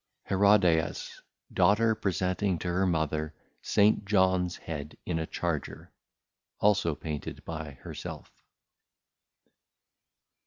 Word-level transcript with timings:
HERODIAS 0.23 1.21
Daughter 1.53 1.93
presenting 1.93 2.57
to 2.57 2.67
her 2.69 2.87
Mother 2.87 3.35
St. 3.61 4.03
JOHN_'s 4.03 4.57
Head 4.57 4.97
in 5.05 5.19
a 5.19 5.27
Charger, 5.27 5.91
also 6.59 6.95
Painted 6.95 7.45
by 7.45 7.73
her 7.83 7.91
self_. 7.93 8.25